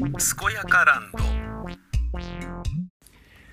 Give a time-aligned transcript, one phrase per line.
[0.00, 0.08] 健
[0.54, 1.18] やかランド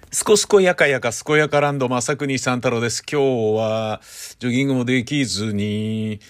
[0.10, 3.04] すこすこやかやか健やかランド正国三太郎です。
[3.04, 3.20] 今
[3.54, 4.01] 日は
[4.40, 6.22] ジョギングもできずに、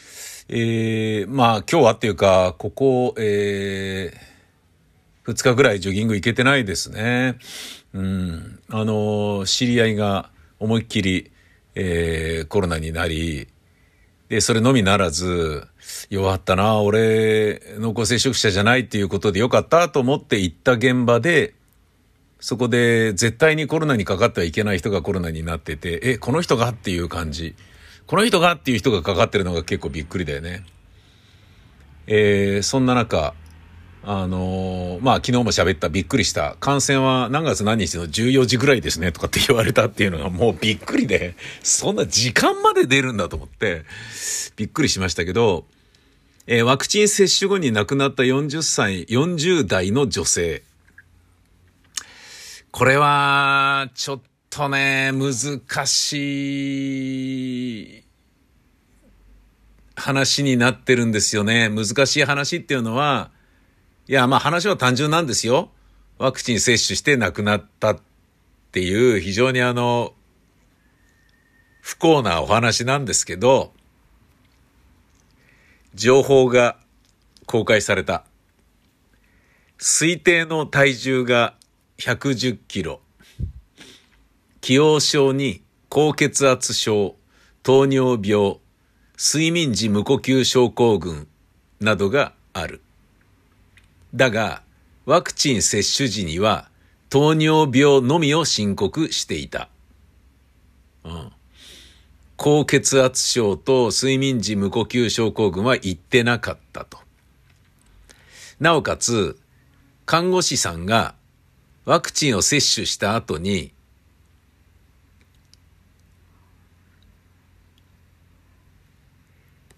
[0.50, 7.38] えー、まあ今日はっていうか、ここ、えー、2日ぐらいジョギング行けてないですね。
[7.94, 8.60] うん。
[8.70, 11.32] あの、知り合いが思いっきり、
[11.76, 13.48] えー、コロナになり、
[14.30, 15.68] で、それのみならず、
[16.10, 21.54] 弱ったな、俺、濃厚接触者じゃないっていうことでよかったと思って行った現場で、
[22.40, 27.56] そこで絶対にコロナにかかってはいけない人がコロナになってて、え、この人がっていう感じ。
[28.06, 30.66] この人がっていう人がかかってるのが結構びっくりだよね。
[32.08, 33.34] えー、そんな中、
[34.10, 36.56] あのー、まあ、昨日も喋ったびっくりした。
[36.62, 43.84] 感染は何月何日の14時ぐらいですねとかって言われたっていうのがもうびっくりで、そんな時間まで出るんだと思って、
[44.56, 45.66] びっくりしましたけど、
[46.46, 50.64] えー、ワクチン接種後に亡くなった40歳、40代の女性。
[52.72, 56.14] これは、ちょっとね、難し
[57.98, 58.04] い
[59.98, 61.68] 話になってるんですよね。
[61.68, 63.36] 難しい話っていうのは、
[64.10, 65.70] いや、まあ話は単純なんですよ。
[66.18, 68.00] ワクチン接種して亡くなったっ
[68.72, 70.14] ていう非常にあの、
[71.82, 73.74] 不幸なお話なんですけど、
[75.94, 76.78] 情報が
[77.46, 78.24] 公開された。
[79.78, 81.56] 推定の体重が
[81.98, 83.02] 110キロ。
[84.62, 87.16] 気応症に高血圧症、
[87.62, 88.60] 糖尿病、
[89.18, 91.28] 睡眠時無呼吸症候群
[91.82, 92.82] などがある。
[94.14, 94.64] だが、
[95.06, 96.70] ワクチン接種時には
[97.10, 99.70] 糖尿病のみを申告していた。
[101.04, 101.32] うん、
[102.36, 107.00] 高血圧症と睡眠時無呼吸症候群は言ってなかったと。
[108.60, 109.40] なおかつ、
[110.06, 111.16] 看護師さんが
[111.86, 113.72] ワクチンを接種した後に、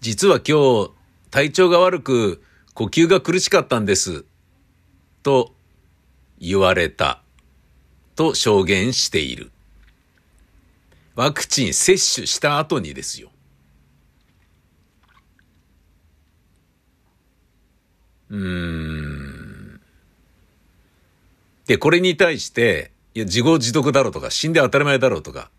[0.00, 0.90] 実は今日
[1.30, 2.42] 体調が悪く
[2.74, 4.24] 呼吸が苦しかったんです。
[5.22, 5.54] と
[6.38, 7.22] 言われた。
[8.16, 9.50] と証言している。
[11.14, 13.30] ワクチン接種した後にですよ。
[18.30, 19.80] うーん。
[21.66, 25.50] で、これに対して、いや、自業自得だろうとか、死んで当たり前だろうとか、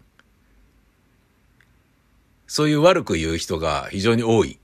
[2.48, 4.61] そういう悪く言う人が非常に多い。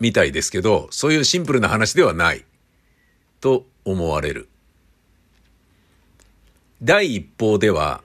[0.00, 2.44] みたいですけど、そういうシンプルな話ではない。
[3.40, 4.48] と思われる。
[6.82, 8.02] 第一報では、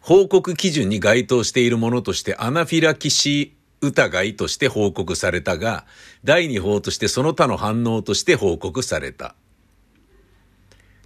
[0.00, 5.86] 報告基準に該当しているものとしてアナフィラキシー疑いとして報告されたが、
[6.24, 9.34] 第二報としてその他の反応として報告された。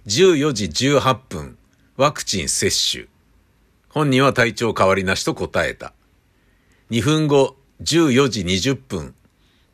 [0.07, 1.57] 14時18分、
[1.97, 3.05] ワクチン接種。
[3.89, 5.93] 本人は体調変わりなしと答えた。
[6.91, 9.15] 2分後、14時20分、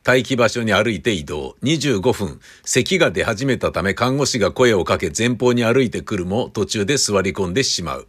[0.04, 1.56] 待機場所に歩いて移動。
[1.62, 8.08] 25分、咳が出始めたため看護師が声をかけ前方に歩いてくるも途中で座り込んでしまう。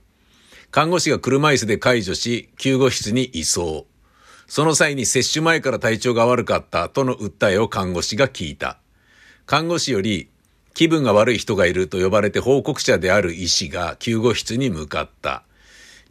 [0.72, 3.86] 看護師が車椅子で解除し、救護室に移送。
[4.48, 8.80] その際に接種前から体調が悪かったとの訴えを看護師が聞いた。
[9.46, 10.30] 看護師より
[10.74, 15.44] 気分が悪い人がいると呼ばれて報告者である医師が救護室に向かった。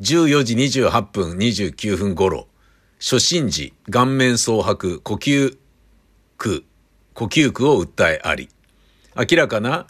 [0.01, 2.47] 14時28分29分頃、
[3.01, 5.59] 初診時、顔面蒼白、呼吸
[6.43, 6.65] 苦、
[7.15, 8.49] 呼吸苦を訴えあり、
[9.17, 9.87] 明らかな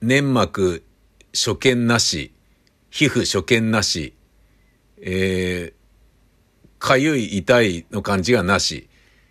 [0.00, 0.82] 粘膜
[1.32, 2.32] 所見なし、
[2.90, 4.12] 皮膚所見なし、
[5.00, 8.88] えー、かゆい痛いの感じがなし、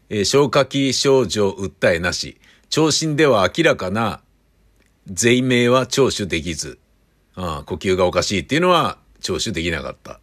[0.07, 4.21] えー、消化器症状訴えなし、聴診では明らかな
[5.07, 6.79] 税名は聴取できず、
[7.35, 10.21] ああ呼吸がおかしいっていうのは聴取できなかった。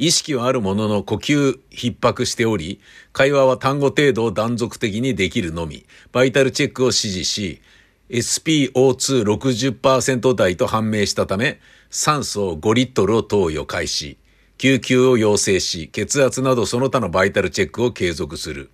[0.00, 2.80] 意識はあるものの呼吸逼迫しており、
[3.12, 7.60] 会話は単語程度を断続的にできるのみ、バイタルチェックを指示し、
[8.08, 11.60] SPO260% 台と判明したため、
[11.90, 14.16] 酸素を5リットルを投与開始、
[14.56, 18.70] 救急を要請し、血圧などその他のバイタルチェックを継続する。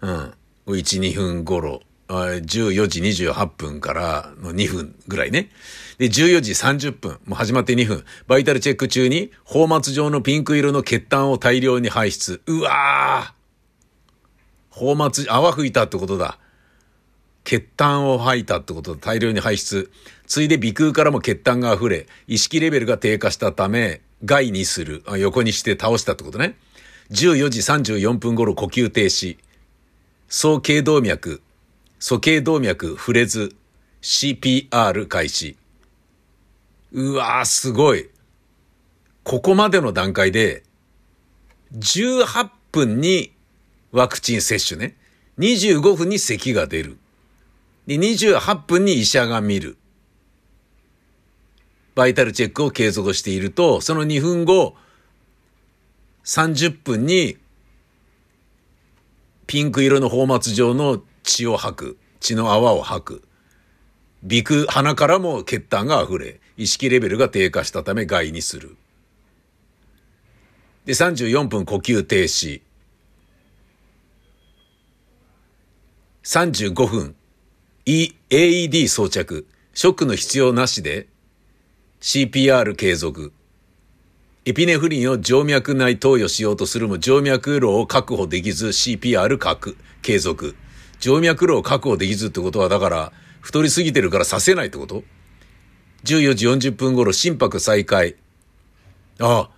[0.00, 0.32] うん。
[0.66, 1.82] 1、2分頃。
[2.08, 5.50] 14時28分からの2分ぐらいね。
[5.98, 12.40] で、14時30分、もう始まって2分、バイタルチェック中に、放末状のピンク色の血痰を大量に排出。
[12.46, 13.38] うわぁ
[14.70, 16.38] 放末、泡吹いたってことだ。
[17.44, 19.00] 血痰を吐いたってことだ。
[19.00, 19.90] 大量に排出。
[20.26, 25.02] ついで鼻腔からも血痰が溢れ、意識レベルが低下したため、害にする。
[25.18, 26.56] 横にして倒したってことね。
[27.10, 29.38] 14時34分頃呼吸停止。
[30.28, 31.40] 総頸動脈、
[31.98, 33.54] 素頸動脈触れず、
[34.02, 35.56] CPR 開始。
[36.92, 38.08] うわー、すごい。
[39.24, 40.62] ここまでの段階で、
[41.74, 43.32] 18分に
[43.92, 44.96] ワクチン接種ね。
[45.38, 46.98] 25分に咳が出る。
[47.86, 49.76] で、28分に医者が見る。
[51.94, 54.76] バイタルチェックを継続していると、その2分後、
[56.24, 57.38] 30分に
[59.48, 61.98] ピンク色の泡沫状の血を吐く。
[62.20, 63.22] 血の泡を吐く。
[64.28, 68.76] 鼻腔、鼻からも血痰が溢れ、意識レベルが低下したため害にする。
[70.86, 72.62] で、34分呼吸停止。
[76.24, 77.14] 35分、
[77.84, 79.46] e、AED 装着。
[79.74, 81.06] ショックの必要なしで
[82.00, 83.32] CPR 継続。
[84.44, 90.56] エピネフリンを静脈内投与しようとするも静脈路を確保できず CPR 確、継続。
[91.00, 95.04] 静脈路を確保できずってことはだから太りすぎてるからさせないってこと
[96.04, 98.16] ?14 時40分頃心拍再開。
[99.20, 99.50] ああ、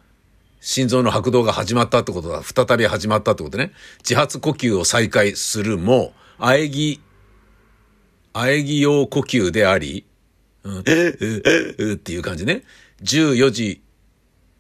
[0.60, 2.42] 心臓の拍動が始まったってことだ。
[2.42, 3.72] 再び始まったってことね。
[3.98, 7.00] 自発呼吸を再開するも、喘ぎ、
[8.32, 10.04] 喘ぎ用呼吸であり、
[10.62, 12.62] うん、っていう感じね。
[13.02, 13.82] 14時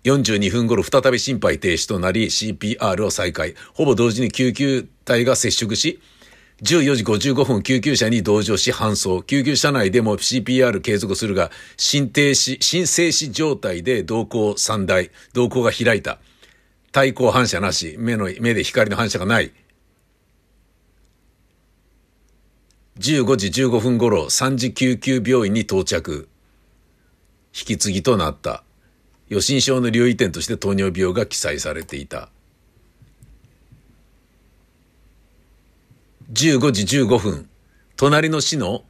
[0.04, 3.54] 42分頃再び心肺停止となり CPR を再開。
[3.74, 6.00] ほぼ同時に救急隊が接触し、
[6.62, 9.22] 14時55分救急車に同乗し搬送。
[9.22, 16.18] 救急車内でも CPR 継続するが、心停止、心静止状態で瞳孔3台、瞳孔が開いた。
[16.92, 19.52] 対光反射なし、目の、目で光の反射がない。
[22.98, 26.28] 15時15分頃、3時救急病院に到着。
[27.54, 28.64] 引き継ぎとなった。
[29.28, 32.28] 予診症の留意点として糖尿病が記載されていた。
[36.32, 37.48] 15時15分、
[37.96, 38.84] 隣の市の、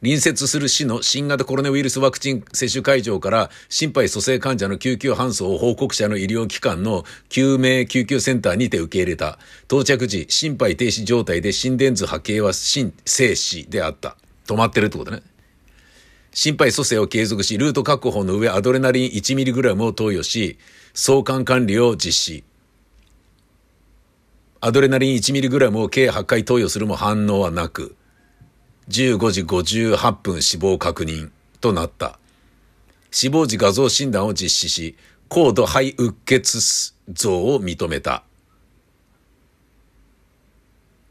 [0.00, 9.38] 隣接する市の新型コロナウイルスワクチン接種会場から心肺蘇生患者の救急搬送を報告者の医療機関の救命救急センターにて受け入れた。
[9.64, 14.16] 到着時、心肺停止状態で心電図波形は心静止であった。
[14.46, 15.20] 止まってるってことね。
[16.32, 20.56] 心肺蘇生を継続し、ルート確保の上アドレナリン 1mg を投与し、
[20.94, 22.44] 相関管理を実施。
[24.66, 27.94] アドレナリン 1mg を計8回投与するも反応はなく、
[28.88, 31.30] 15時58分死亡確認
[31.60, 32.18] となった。
[33.12, 34.96] 死亡時画像診断を実施し、
[35.28, 38.24] 高度肺うっ血像を認めた。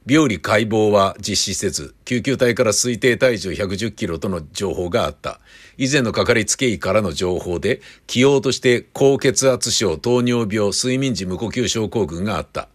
[0.06, 5.40] 病理解剖は実施せず、救急隊から推定体重110キロとの情報があった。
[5.78, 12.68] 以前のかかりつけ医からの情報で、起用として高血圧症、糖尿病、睡眠時無呼吸症候群があった。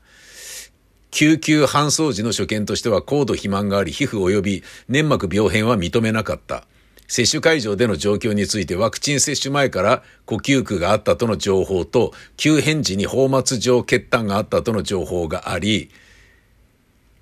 [1.11, 6.65] 救急搬送時の所見としては高度肥満があり、皮膚及び粘膜病変は認めなかった。
[7.09, 15.91] 接種会場での状況についてワクチン接種前から呼吸苦があったとの情報と、急変時に泡沫状血痰があったとの情報があり、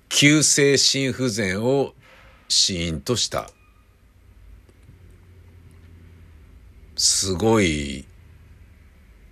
[0.09, 1.95] 急性心不全を
[2.47, 3.49] 死因とした。
[6.95, 8.05] すごい、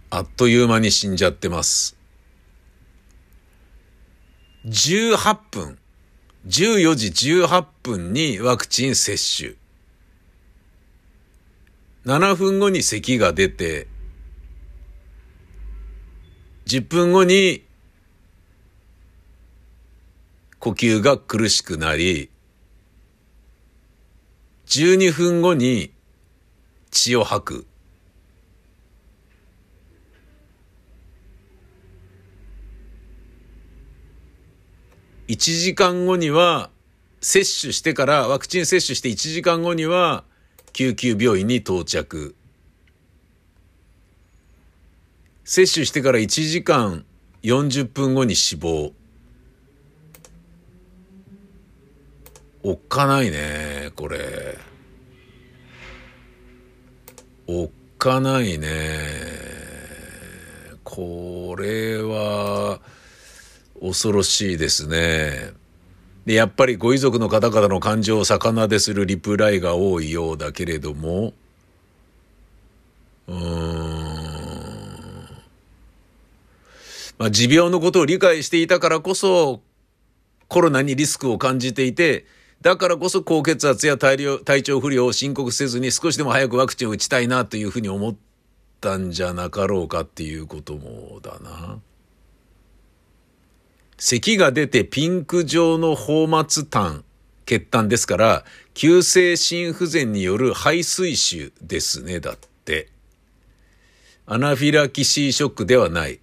[0.09, 1.96] あっという間に死んじゃってます。
[4.65, 5.77] 18分、
[6.48, 9.54] 14時18分にワクチン接種。
[12.06, 13.87] 7分後に咳が出て、
[16.66, 17.66] 10分後に
[20.59, 22.30] 呼吸が苦しくなり、
[24.66, 25.94] 12分後に
[26.90, 27.67] 血を吐く。
[35.28, 36.69] 1時間後には、
[37.19, 40.24] 接種してから、ワクチン接種して1時間後には、
[40.72, 42.36] 救急病院に到着。
[45.44, 47.04] 接種してから1時間
[47.44, 48.94] 40分後に死亡。
[52.64, 54.57] おっかないね、これ。
[57.48, 58.68] おっかないね。
[60.86, 62.80] これは、
[63.81, 65.52] 恐ろしいですね。
[66.26, 71.34] で、やっぱりご遺族の方々の感情を逆なでするリプライが多いようだけれども、
[73.28, 74.18] うーん。
[77.18, 79.62] まあ、持病のことを理解していたからこそ、
[80.48, 82.26] コロナにリスクを感じていて、
[82.62, 88.16] だからこそ高血圧や体調不良を申告せずに少しでも早くワクチンを打ちたいなというふうに思っ
[88.81, 91.80] たんじゃなかろうかっていうこともだな。
[93.97, 97.04] 咳が出てピンク状の放末痰、
[97.45, 102.89] 血痰ですから、急性心不全による肺水腫ですね、だって。
[104.27, 106.19] アナフィラキシーショックではない。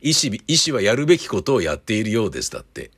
[0.00, 2.90] 医師、医師はやるべきことをやっているようです、だって。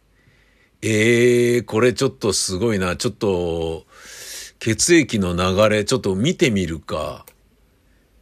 [0.83, 2.97] ええー、これちょっとすごいな。
[2.97, 3.87] ちょっと、
[4.61, 7.27] 血液の流れ、ちょっと見てみるか。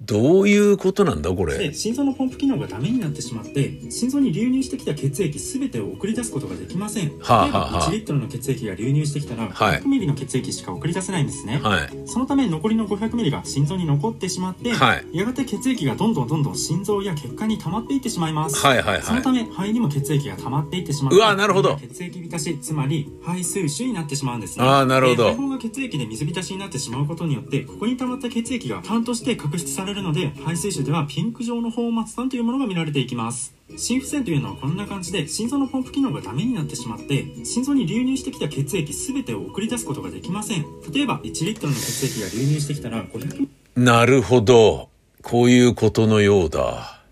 [0.02, 1.75] どういうことなんだこれ？
[1.75, 21.76] 心臓のポンプ機能がダメになってしまって心臓に流入してきた血液すべてを送り出すことができません、はあはあ、1リットルの血液が流入してきたら500ミリの血液しか送り出せないんですね、はい、そのため残りの500ミリが心臓に残ってしまって、はい、やがて血液がどんどんどんどん心臓や血管に溜まっていってしまいます、はいはいはい、そのため肺にも血液が溜まっていってしまってうわなるほど。
[21.76, 24.64] 血液浸しつまり肺水腫になってしまうんですね。
[24.64, 25.30] あなるほど。
[25.33, 33.54] 肺胞が血液で水浸しになってしまうことによってここに溜まった血液が痰として角質されるので肺水腫ではピンク状の放末端というものが見られていきます。
[33.76, 40.64] 心不全というのはこんな感じで心臓のポンプ機能がダメになってしまって心臓に流入してきた血液全てを送り出すことができません。
[40.92, 44.88] 例えば1リットルの血液が流入してきたら500なるほど。
[45.23, 47.02] こういうことのようだ。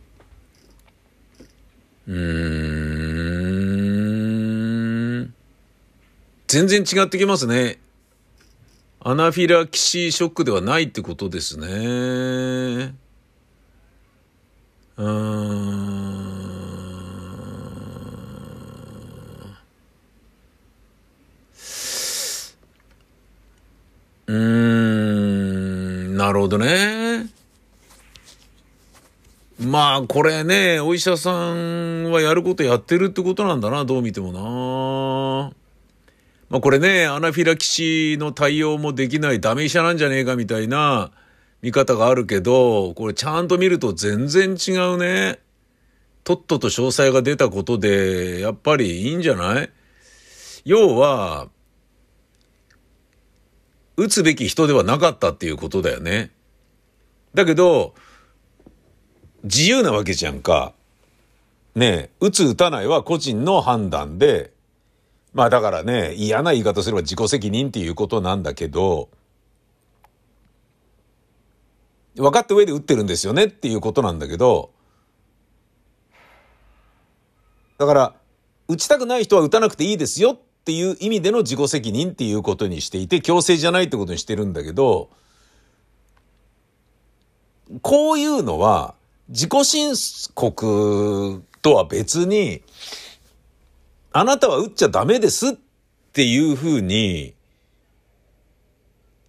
[2.08, 3.38] うん。
[6.47, 7.78] 全然違ってきますね。
[9.00, 12.95] アナフィラキシーショックではないってことですね。
[14.97, 15.88] うん。
[24.26, 27.26] うん、なるほどね。
[29.61, 34.40] まあ、これね、お医者さんはやることやってるってことなんだな、どう見てもな。
[36.49, 41.11] まあこれね、アナフィラキシーの対応もできないダメ医者なんじゃねえかみたいな
[41.61, 45.40] 見方があるけど、これちゃんと見ると全然違うね。
[46.25, 49.71] とっとと詳細が出たことで、やっぱりいいんじゃない？
[50.64, 51.49] 要は、
[53.97, 56.31] 打つべき人ではなかったっていうことだよね。
[57.35, 57.95] だけど、
[59.45, 60.73] 自由なわけじゃんか。
[61.75, 64.52] ねえ、打つ打たないは個人の判断で、
[65.32, 69.08] まあだからね、嫌な言い方すれば自己責任っていうことなんだけど、
[72.16, 74.70] 分かった上で打ってるんですよねっていうことなんだけど、
[77.78, 78.14] だから、
[78.66, 85.11] 打ちたくない人は打たなくていいですよっていう意味での自己責任っていうことにしていて、強制じゃないってことにしてるんだけど、
[87.82, 88.94] こういうのは、
[89.28, 89.94] 自己申
[90.35, 92.62] 告とは別に、
[94.12, 95.53] あなたは打っちゃダメですっ
[96.12, 97.35] ていうふうに、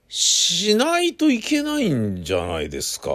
[0.08, 3.12] しないといけないんじゃないですか？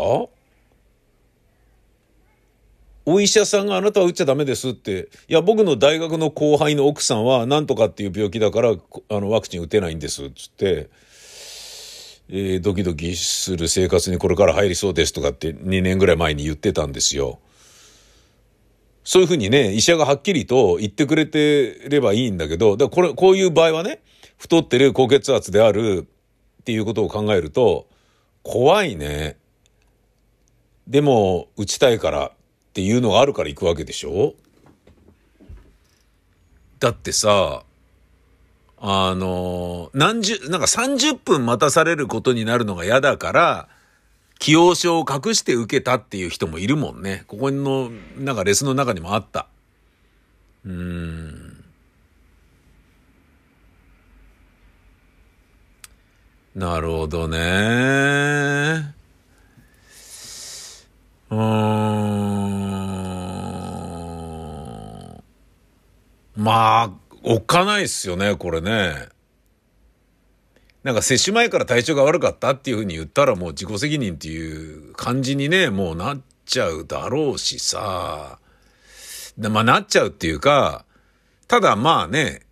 [3.07, 10.89] お医者さんがあなたは打っちゃダメですって、いや、僕の大学の後輩の奥さんは何とかっていう病気だから、あの、ワクチン打てないんですっ、つって、
[12.31, 17.41] えー、ドキドキする生活にこれから入りそうですとかって2年ぐらい前に言ってたんですよ。
[19.05, 24.03] そういうふうにね、医者がはっきりと言ってくれてればいいんだけど、だこれ、こういう場合はね、
[24.39, 26.07] 太ってる高血圧である
[26.61, 27.87] っていうことを考えると、
[28.43, 29.37] 怖いね。
[30.87, 32.33] でも、打ちたいからっ
[32.73, 34.35] ていうのがあるから行くわけでしょ？
[36.81, 37.63] だってさ、
[38.79, 43.69] あの、何十、なんか30分待たされることになるのが嫌だから、
[44.39, 47.25] 起用書を隠して受けたっていう人もいるもんね。
[47.27, 49.49] ここの、なんかレスの中にもあった。
[50.65, 51.65] うん。
[56.55, 58.95] なるほどね。
[61.31, 61.39] うん。
[66.37, 66.91] まあ、
[67.23, 69.14] おっかないっすよね、これね。
[70.85, 78.39] なんか接種前から体調が悪かったっていうふうに言ったらもう自己責任っていう感じにね、もうなっちゃうだろうしさ。
[79.39, 80.85] まあなっちゃうっていうか、
[81.49, 82.43] ただまあね、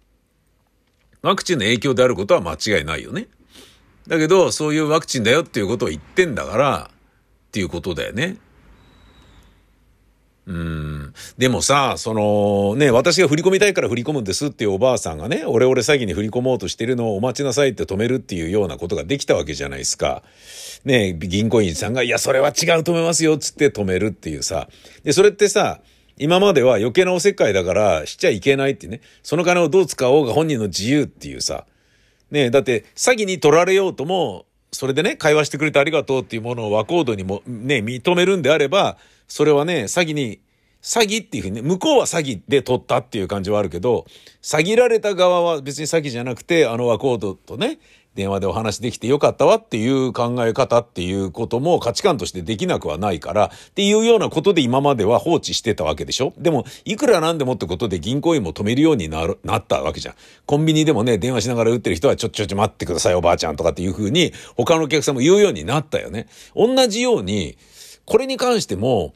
[1.21, 3.29] ワクチンの影響であることは間違いないよね。
[4.09, 8.39] だけど、そういうワクチンだよっていうことを言ってんだから、っていうことだよね。
[10.53, 11.15] うん。
[11.39, 20.23] でもさ、その、ね、私が振り込みたいから振り込むんですっていうおばあさんがね、オレオレ詐欺に振り込もうとしてるのをお待ちなさいって止めるっていうようなことができたわけじゃないですか。
[20.85, 24.69] ね、銀行員さんが、いや、それは違う止めますよ、つって止めるっていうさ。
[25.05, 25.81] で、それってさ、
[26.19, 31.65] 今までは余計なおせっかいだからしちゃいけないってね、その金をどう使おうが本人の自由っていうさ。
[32.31, 38.97] ね、だって詐欺に取られようとも、それでね、会話してくれてありがとうっていうものを和コードにもね、認めるんであれば、
[39.29, 40.41] それはね、詐欺に
[40.83, 44.05] 詐欺っていうふうにね、向こうは詐欺で取ったっていう感じはあるけど、
[44.43, 47.79] 詐欺られた側は別に詐欺じゃなくて、あの和コードとね、
[48.15, 56.35] 電話でお話できてよかったわっていう考え方っていうことも価値観としてできなくはないからっていうようなことで今までは放置してたわけでしょ？
[56.37, 60.15] でも、いくらなんでもってことで銀行員も止めるようになる、なったわけじゃん。
[60.45, 66.27] コンビニでもね、電話しながら打ってる人はちょちょちょ待ってくださいおばあちゃんとかっていうふうに他のお客さんも言うようになったよね。
[66.55, 67.57] 同じように、
[68.05, 69.15] これに関しても、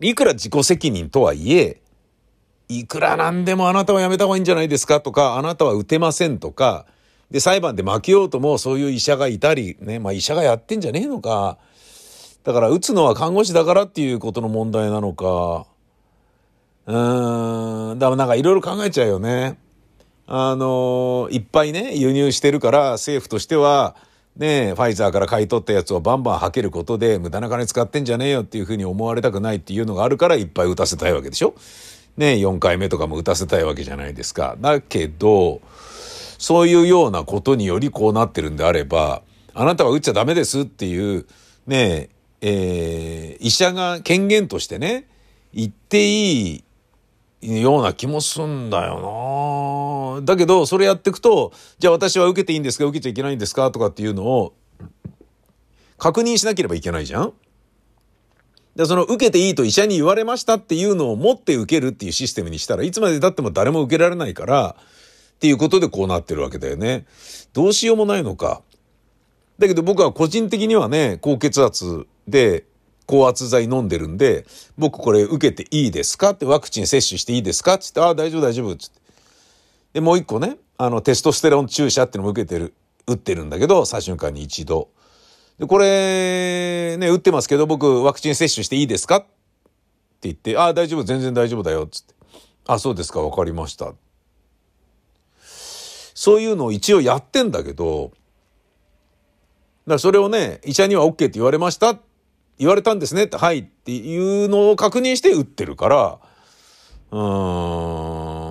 [0.00, 1.80] いくら自己責任とはいえ、
[2.68, 6.86] いくらなんでもあなたはやめた方がいいんじゃないですかとか、あなたは打てませんとか、
[7.30, 11.58] で、裁判で負けようともそういう医者がいたり、ね、まあ医者がやってんじゃねえのか。
[12.44, 15.66] だから打つのは看護師だからっていうことの問題なのか。
[16.86, 19.58] うーん、だからなんかいろいろ考えちゃうよね。
[20.26, 23.96] あの、いっぱいね、輸入してるから政府としては、
[24.38, 31.54] ね、ファイザーから買い取ったやつをバンバン吐けることで無駄な金使ってんじゃねえよっていうふうに思われたくないっていうのがあるからいっぱい打たせたいわけでしょ？
[32.16, 34.56] ね、4回目とかも打たせたいわけじゃないですか。
[34.60, 35.60] だけど、
[36.38, 39.22] そういうようなことによりこうなってるんであれば、
[39.54, 41.26] あなたは打っちゃダメですっていう、
[41.66, 42.08] ね
[42.40, 45.08] え、ー、医者が権限としてね、
[45.52, 46.64] 言っていい
[47.40, 52.84] ような気もすんだよなだけど、それやっていくと、じゃあ私は受けていいんですか？
[52.84, 53.70] 受けちゃいけないんですか？
[53.70, 54.54] とかっていうのを、
[55.96, 57.32] 確認しなければいけないじゃん
[58.76, 67.06] で、その受けていいと医者に言われましたっていうのを持って受けるっていうシステムにしたらいつまで経っても誰も受けられないから、っていうことでこうなってるわけだよね。
[67.52, 68.62] どうしようもないのか。
[69.58, 72.64] だけど僕は個人的にはね、高血圧で
[73.08, 74.46] 高圧剤飲んでるんで、
[74.76, 76.30] 僕これ受けていいですか？
[76.30, 77.78] ってワクチン接種していいですか？
[77.78, 78.76] つって、ああ、大丈夫大丈夫。
[78.76, 79.00] つって。
[79.94, 82.74] で、もう一個ね、あの、テストステロン注射っていうのも受けてる、
[83.06, 84.90] 打ってるんだけど、3週間に一度。
[85.58, 89.16] で、これ、ね、打ってますけど、僕ワクチン接種していいですか？
[89.16, 89.28] って
[90.22, 91.86] 言って、ああ、大丈夫、全然大丈夫だよ。
[91.86, 92.14] つって。
[92.66, 93.94] あ、そうですか、わかりました。
[96.14, 98.10] そういうのを一応やってんだけど、
[99.86, 101.98] だからそれをね、医者には OK って言われました
[102.58, 106.18] 言われたんですねって、はいっていうのを確認して打ってるから、
[107.10, 108.48] うーん。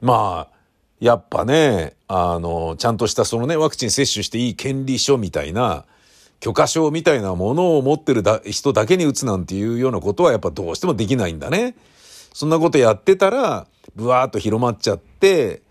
[0.00, 0.56] まあ、
[1.00, 5.84] やっぱね、あの、ちゃんとしたそのね、ワクチン接種していい権利書みたいな、
[6.40, 11.74] 許可証みたいなものを持ってるだ人だけに打つなんていうようなことはやっぱどうしてもできないんだね。
[12.34, 15.62] そんなことやってたら、ブワーっと広まっちゃって、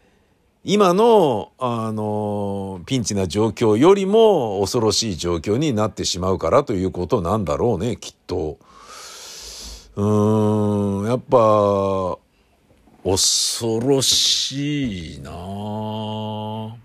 [0.68, 8.58] 今の、あの、ピンチな状況よりも恐ろしい状況になってしまうからということなんだろうね、きっと。
[9.96, 12.18] うん、やっぱ、
[13.04, 16.85] 恐ろしいなぁ。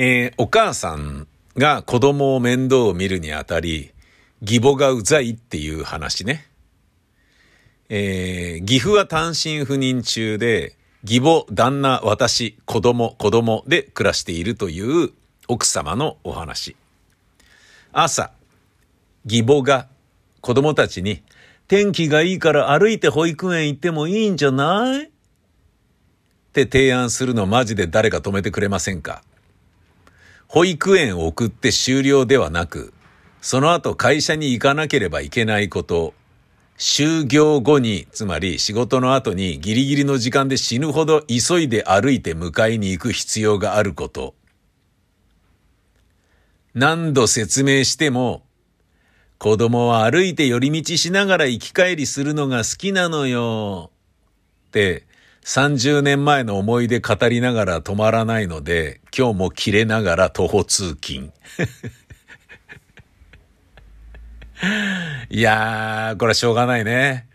[0.00, 3.90] えー、お母さんが子供を面倒を見るにあたり、
[4.40, 6.46] 義母がうざいっていう話ね。
[7.88, 15.10] えー、岐阜は単身赴任中で、義母、旦那、私、子供、子供で暮らしているという
[15.48, 16.76] 奥様のお話。
[17.92, 18.30] 朝、
[19.24, 19.88] 義母が
[20.40, 21.24] 子供たちに、
[21.66, 25.06] 天気がいいから歩いて保育園行ってもいいんじゃない？
[25.06, 25.10] っ
[26.52, 29.24] て提案するのマジで誰か止めてくれませんか？
[30.48, 32.94] 保育園を送って終了ではなく、
[33.42, 36.14] その後会社に行かなければいけないこと、
[36.78, 44.34] 就業後に、つまり仕事の後にギリギリの時間で死ぬほど急いで歩いて迎えに行く必要があること。
[46.72, 48.42] 何度説明しても、
[49.36, 53.90] 子供は歩いて寄り道しながら行き帰りするのが好きなのよ。
[54.68, 55.07] って
[55.44, 61.30] 30年前の思い出語りながら止まらないので、今日も切れながら徒歩通勤。
[65.30, 67.28] いやー、これはしょうがないね。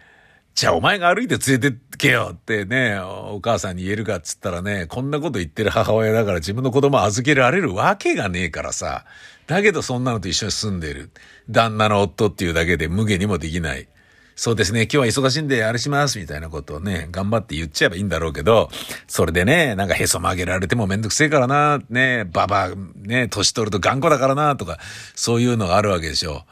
[0.56, 9.06] じゃあお前が歩いて連れてけよってね、お母さんに言えるかっつったらね、こんなこと言ってる母親だから自分の子供預けられるわけがねえからさ。
[9.48, 11.12] だけどそんなのと一緒に住んでる。
[11.50, 13.88] 旦那の夫っていうだけで無下にもできない。
[14.36, 18.70] そうですね、今日は忙しいんであれします、みたいなことをね、頑張って言っちゃえばいいんだろうけど、
[19.08, 22.72] それでね、なんかへそ曲げられてもめんどくせえからな、ね、ばば、
[23.04, 24.80] ね、年取ると頑固だからな、とか、
[25.16, 26.46] そういうのがあるわけでしょ。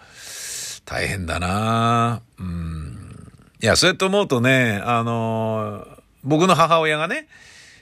[0.85, 3.31] 大変だなうん。
[3.61, 7.27] いや、そうやって思うとね、あのー、僕の母親がね、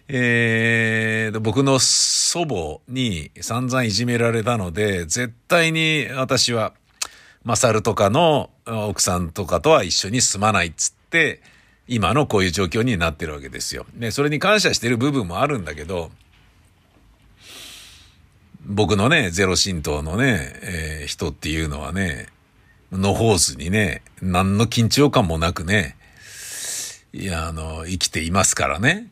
[0.08, 6.74] えー、僕の祖母に散々いじめられたので、絶対に私は、
[7.44, 11.42] マサルとかの奥さんとかとは一緒に住まないっつって、
[11.88, 13.86] 今のこういう状況になってるわけですよ。
[13.96, 16.12] で、それに感謝してる部分もあるんだけど、
[18.66, 22.28] 僕のね、ゼロ神道のね、えー、人っていうのはね、
[22.92, 25.96] のホーズにね、何の緊張感もなくね、
[27.12, 29.08] いや、あの、生きていますからね。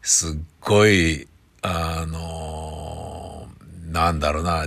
[0.00, 1.28] すっごい、
[1.60, 3.46] あの、
[3.90, 4.66] なんだろうな、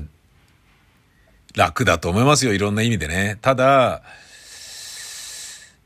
[1.55, 3.37] 楽だと思いますよ、いろんな意味でね。
[3.41, 4.01] ただ、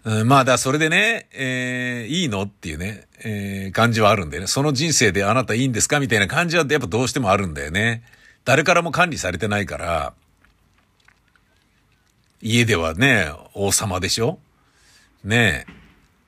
[0.04, 4.48] うん、まあ、だ、それでね、えー、いいのっていうね、えー、感じはあるんだよね。
[4.48, 8.04] その人生であなたいいんですかみたいな感じはやっぱどうしてもあるんだよね。
[8.46, 10.14] 誰からも管理されてないから、
[12.42, 14.40] 家ではね、王様でしょ？
[15.26, 15.74] ねえ。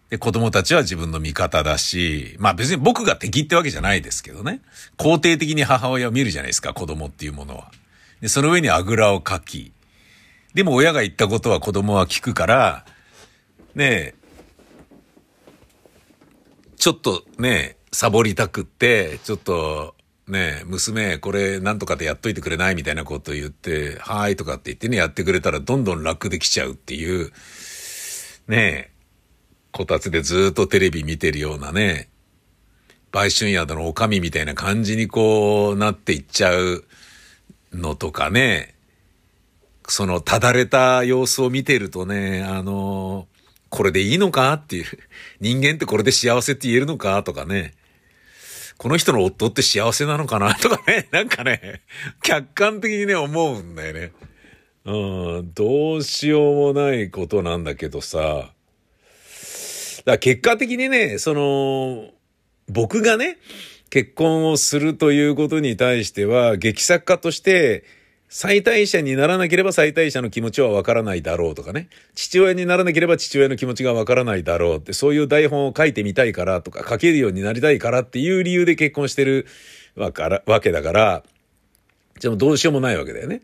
[0.10, 4.60] で、子供たちは自分の味方だし、まあ別に僕が敵ってわけじゃないですけどね。
[4.97, 7.71] 肯定的に母親を見るじゃないですか、子供っていうものは。
[8.22, 9.74] で、その上にあぐらをかき。
[10.54, 12.86] でも親が言ったことは子供は聞くから、
[13.76, 14.16] ねえ、
[16.76, 19.96] ちょっとね、サボりたくって、ちょっと、
[20.28, 22.76] ね娘、これなんとかでやっといてくれない？
[22.76, 27.32] みたいなこと言って、はーいとかって言ってね、やってくれたらどんどん楽できちゃうっていう、
[28.48, 28.92] ねえ、
[29.72, 32.10] こたつでずっとテレビ見てるようなね、
[33.12, 36.86] 売春宿のおかみみたいな感じにこうなっていっちゃう
[37.74, 38.76] のとかね、
[39.88, 43.28] そのただれた様子を見てるとね、あの、
[43.70, 44.86] これでいいのかっていう、
[45.40, 47.74] 人間ってこれで幸せって言えるのかとかね、
[48.78, 51.82] この人の夫って幸せなのかなとかね、 なんかね、
[52.24, 54.12] 客観的にね、思うんだよね。
[54.86, 62.12] うん、どうしようもないことなんだけどさ、だから結果的にね、その、
[62.70, 63.38] 僕がね、
[63.89, 67.84] 結婚をするということに対しては、劇作家として、
[68.32, 71.89] 最大者にならなければ最大者の気持ちはわからないだろうとかね。
[72.13, 79.47] 父親にならなければ父親の気持ちがわからないだろうって、そういう台本を書いてみたいからとか、書けるようになりたいからっていう理由で結婚してる
[79.95, 81.23] わからわけだから、
[82.21, 83.41] でもどうしようもないわけだよね。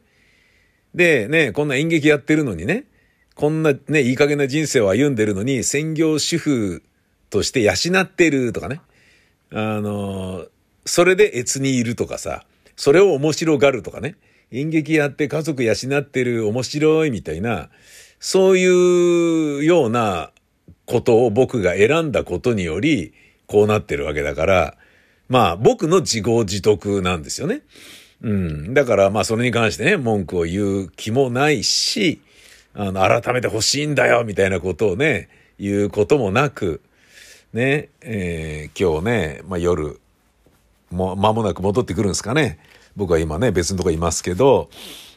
[0.93, 2.86] で、ね、こんな演劇やってるのにね、
[3.34, 6.84] こんなね、いい加減な人生を歩んでるのに、専業主婦
[7.31, 8.81] として養ってるとかね。
[9.58, 10.46] あの、
[10.86, 12.44] それで越にいるとかさ、
[12.76, 14.15] それを面白がるとかね。
[14.52, 17.70] 演劇やって家族養ってる面白いみたいな、
[18.20, 20.32] そういうような
[20.86, 23.13] ことを僕が選んだことにより、
[23.48, 24.76] こうなってるわけだから、
[25.30, 27.62] まあ僕の自業自得なんですよね。
[28.22, 28.74] うん。
[28.74, 32.20] だからまあそれに関してね、文句を言う気もないし、
[32.74, 36.82] あの、改めて欲しいんだよ、みたいなことをね、言うこともなく、
[37.56, 40.02] ね、えー、今日ね、まあ夜、
[40.91, 42.60] もう間もなく戻ってくるんですかね。
[42.98, 44.70] 僕は今ね、別のとこいますけど、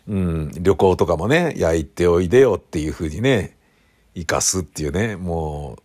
[0.06, 3.56] うん、旅行とかもね、焼いておいでよっていうふうにね、
[4.14, 5.82] 生かすっていうね、もう、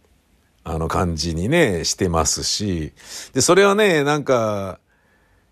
[0.64, 2.94] あの感じにね、してますし、
[3.34, 4.80] で、それはね、なんか、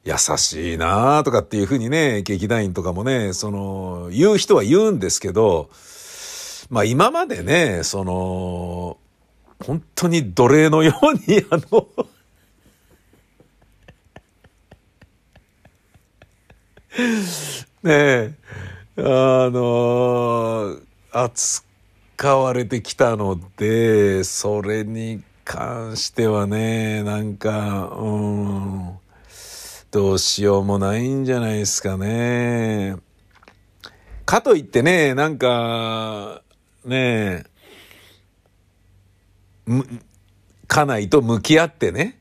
[0.04, 5.72] 優しいなとかっていうふうにね、劇団員とかもね、その、言う人は言うんですけど、
[6.70, 8.98] まあ今までね、その、
[9.65, 11.88] 本当に奴隷のように、 あの
[17.84, 18.34] ねえ、
[18.97, 29.00] あのー、扱われてきたので、それに関してはね、なんか、うん、
[29.91, 32.97] どうしようもないんじゃないですかね。
[34.26, 36.41] かといってね、なんか、
[36.86, 37.51] ねえ、
[40.67, 42.19] 家内と向き合ってね、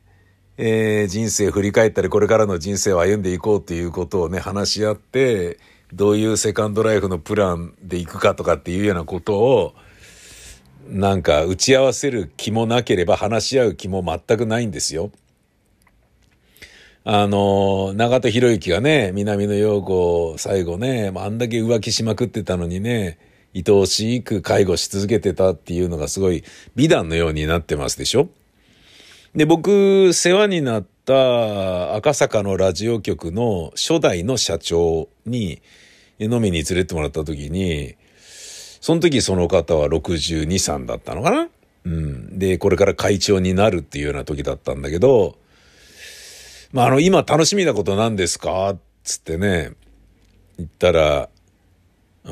[0.56, 5.58] えー、人生振り返ったり、これからの人生を歩んでいこうということをね、話し合って、
[5.92, 9.74] どういうセカンドライフのプランでいくかとかっていうようなことを、
[10.88, 15.10] なんか打ち合わせる気もなければ話し合う気も全くないんですよ。
[17.04, 23.18] あの、長戸博之がね、南野陽子最後ね、あんだけ浮気しまくってたのにね、
[23.54, 26.44] 愛おしく介護し続けてたっていうのがすごい
[26.76, 28.28] 美談のようになってますでしょ？
[29.34, 35.62] で、僕、世話になった赤坂のラジオ局の初代の社長に
[36.18, 37.94] 飲みに連れてもらった時に、
[38.80, 41.48] その時その方は62、3だったのかな？
[41.84, 42.38] うん。
[42.38, 45.38] で、これから会長になるっていうような時だったんだけど、
[46.72, 48.76] まあ、あの、今楽しみなこと何ですか？
[49.04, 49.72] つってね、
[50.58, 51.28] 言ったら、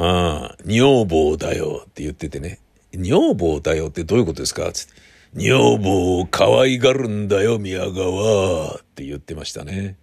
[0.01, 2.61] ああ、女房だよって言っててね。
[2.93, 4.71] 女房だよってどういうことですか？
[4.73, 4.93] つって。
[5.35, 9.97] 女房を可愛がるんだよ、宮川って言ってましたね。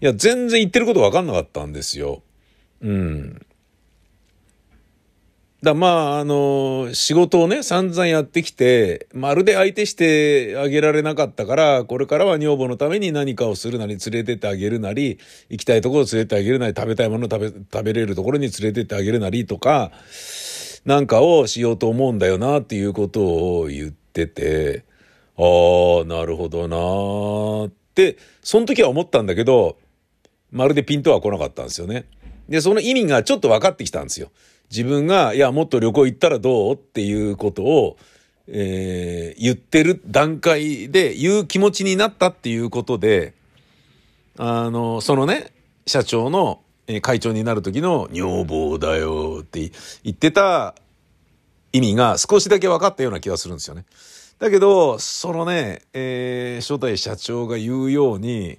[0.00, 2.22] いや、全然言ってることわかんなかったんですよ。
[2.82, 3.46] うん。
[5.60, 15.18] だまあ、あの、仕事をね、散々やってきて、まるで相手してあげられなかったから、これからは女房のために何かをするなり、連れてってあげるなり、
[15.48, 19.90] 行きたいところを連れてってあげるなり、食べたいものを食べ、食べれるところに連れてってあげるなりとか、
[20.84, 24.84] なんかをしようと思うんだよなっていうことを言ってて、
[25.36, 25.42] あ
[26.02, 29.76] あ、なるほどなって、その時は思ったんだけど、
[30.52, 32.04] まるでピントは来なかったんですよね。
[32.48, 34.30] で、その意味がちょっと分かってきたんですよ。
[34.70, 36.74] 自分が、いや、もっと旅行行ったらどう？
[36.74, 37.96] っていうことを、
[38.46, 43.34] えー、言ってる段階で言う気持ちになったっていうことで、
[44.38, 45.52] あの、そのね、
[45.86, 49.70] 社長のえ会長になる時の女房だよって
[50.04, 50.74] 言ってた
[51.72, 53.84] 意味が少しだけ分かったような気がするんですよね。
[54.38, 58.58] だけど、そのね、えー、初代社長が言うように、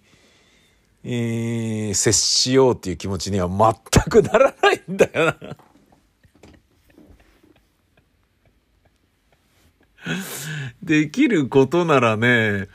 [1.04, 5.56] えー、接しようっていう気持ちには全くならないんだよな。
[10.84, 12.68] できることならね、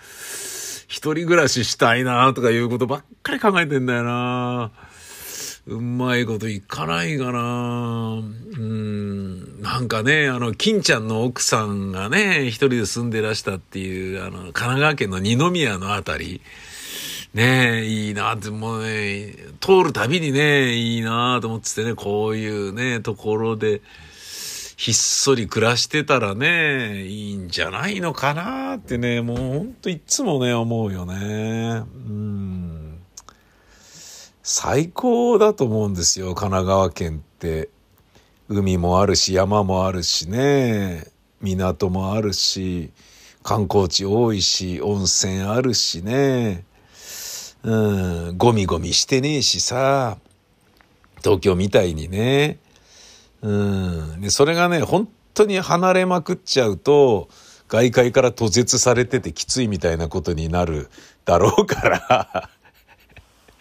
[0.89, 4.71] 一人暮らししたいなとかいうことばっかり考えてんだよな
[5.67, 9.63] うまいこといかないかなうん。
[9.63, 16.43] なんかね、あの、金ちゃんの奥さんがね、一人で住んでらしたっていう、あの、神奈川県の二宮のあたり。
[17.33, 23.81] ねえ、いいなって、もうね、通るたびにね、いいなと思っててね、こういうね、ところで、
[24.85, 31.85] ひっそり暮らしてたらね、いいんじゃないのかなってね、もうほんといつもね、思うよね。
[32.07, 32.99] うん。
[34.42, 37.70] 最高だと思うんですよ、神奈川県って。
[38.51, 41.07] 海もあるし、山もあるしね、
[41.40, 42.90] 港もあるし、
[43.42, 46.66] 観光地多いし、温泉あるしね。
[47.62, 50.18] うん、ゴミゴミしてねえしさ、
[51.23, 52.59] 東京みたいにね。
[53.44, 54.20] うん。
[54.22, 57.28] で、それがね、本当に離れまくっちゃうと、
[57.68, 60.88] 外界から途絶されててきついみたいなことになる
[61.24, 62.50] だろうから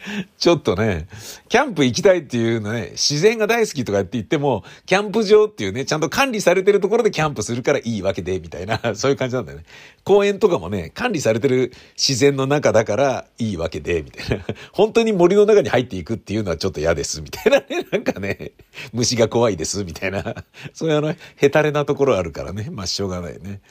[0.37, 1.07] ちょっとね、
[1.49, 9.65] キャンプ行きたいっていうのね、自然が大好きとかって言っても、キャンプ場っていうね、ちゃんと管理されてるところでキャンプするからいいわけで、みたいな、 そういう感じなんだよね。
[10.03, 14.45] 公園とかもね、管理されてる自然の中だからいいわけで、みたいな。
[14.73, 17.87] 本当に森の中に入っていくっていうのはちょっと嫌です、みたいなね。
[17.91, 18.51] なんかね、
[18.91, 20.43] 虫が怖いです、みたいな。
[20.73, 22.67] そういうあの、ヘタレなところあるからね。
[22.71, 23.61] まあ、しょうがないね。